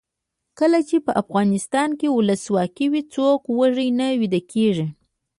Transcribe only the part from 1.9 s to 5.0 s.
کې ولسواکي وي څوک وږی نه ویدېږي.